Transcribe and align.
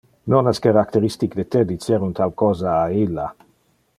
Non 0.33 0.47
es 0.51 0.61
characteristic 0.65 1.35
de 1.41 1.45
te 1.57 1.61
dicer 1.73 2.01
un 2.07 2.17
tal 2.23 2.35
cosa 2.45 2.75
a 2.79 2.91
illa. 3.05 3.29